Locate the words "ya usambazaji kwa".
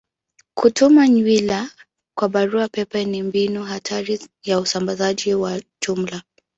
4.43-5.61